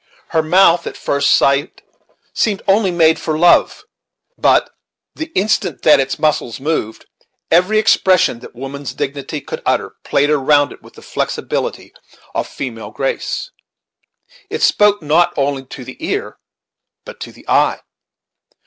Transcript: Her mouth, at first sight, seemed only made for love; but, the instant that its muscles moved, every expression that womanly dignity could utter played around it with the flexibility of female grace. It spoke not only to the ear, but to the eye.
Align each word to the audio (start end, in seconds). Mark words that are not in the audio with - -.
Her 0.29 0.41
mouth, 0.41 0.87
at 0.87 0.97
first 0.97 1.31
sight, 1.31 1.83
seemed 2.33 2.63
only 2.67 2.89
made 2.89 3.19
for 3.19 3.37
love; 3.37 3.83
but, 4.35 4.71
the 5.13 5.31
instant 5.35 5.83
that 5.83 5.99
its 5.99 6.17
muscles 6.17 6.59
moved, 6.59 7.05
every 7.51 7.77
expression 7.77 8.39
that 8.39 8.55
womanly 8.55 8.95
dignity 8.95 9.41
could 9.41 9.61
utter 9.63 9.93
played 10.03 10.31
around 10.31 10.71
it 10.71 10.81
with 10.81 10.95
the 10.95 11.03
flexibility 11.03 11.93
of 12.33 12.47
female 12.47 12.89
grace. 12.89 13.51
It 14.49 14.63
spoke 14.63 15.03
not 15.03 15.35
only 15.37 15.65
to 15.65 15.83
the 15.85 16.03
ear, 16.03 16.39
but 17.05 17.19
to 17.19 17.31
the 17.31 17.47
eye. 17.47 17.81